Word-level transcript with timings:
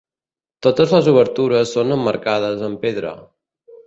Totes 0.67 0.95
les 0.95 1.09
obertures 1.11 1.73
són 1.77 1.93
emmarcades 1.97 2.65
amb 2.69 2.81
pedra. 2.87 3.13